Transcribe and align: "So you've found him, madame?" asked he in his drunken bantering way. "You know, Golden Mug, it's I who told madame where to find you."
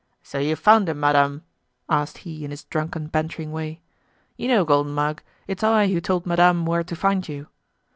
"So 0.23 0.39
you've 0.39 0.57
found 0.57 0.89
him, 0.89 0.99
madame?" 0.99 1.43
asked 1.87 2.17
he 2.17 2.43
in 2.43 2.49
his 2.49 2.63
drunken 2.63 3.05
bantering 3.05 3.51
way. 3.51 3.81
"You 4.35 4.47
know, 4.47 4.65
Golden 4.65 4.93
Mug, 4.93 5.21
it's 5.45 5.61
I 5.63 5.89
who 5.89 6.01
told 6.01 6.25
madame 6.25 6.65
where 6.65 6.83
to 6.83 6.95
find 6.95 7.29
you." 7.29 7.45